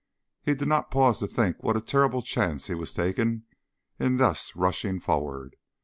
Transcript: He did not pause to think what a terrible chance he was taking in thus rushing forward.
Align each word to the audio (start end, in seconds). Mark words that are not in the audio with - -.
He 0.41 0.55
did 0.55 0.67
not 0.67 0.89
pause 0.89 1.19
to 1.19 1.27
think 1.27 1.61
what 1.61 1.77
a 1.77 1.79
terrible 1.79 2.23
chance 2.23 2.65
he 2.65 2.73
was 2.73 2.91
taking 2.91 3.43
in 3.99 4.17
thus 4.17 4.55
rushing 4.55 4.99
forward. 4.99 5.55